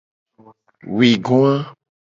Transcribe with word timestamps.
Ewuigoa. 0.87 1.53